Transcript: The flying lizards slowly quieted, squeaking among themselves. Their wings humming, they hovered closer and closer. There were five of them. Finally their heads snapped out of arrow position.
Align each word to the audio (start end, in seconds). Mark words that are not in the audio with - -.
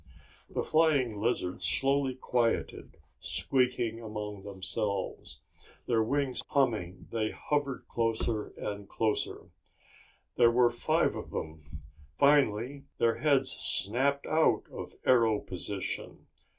The 0.49 0.63
flying 0.63 1.19
lizards 1.19 1.63
slowly 1.63 2.15
quieted, 2.15 2.97
squeaking 3.19 4.01
among 4.01 4.41
themselves. 4.41 5.41
Their 5.85 6.01
wings 6.01 6.41
humming, 6.47 7.05
they 7.11 7.29
hovered 7.29 7.85
closer 7.87 8.47
and 8.57 8.89
closer. 8.89 9.51
There 10.37 10.49
were 10.49 10.71
five 10.71 11.13
of 11.13 11.29
them. 11.29 11.81
Finally 12.17 12.85
their 12.97 13.17
heads 13.19 13.51
snapped 13.51 14.25
out 14.25 14.63
of 14.71 14.95
arrow 15.05 15.37
position. 15.39 16.25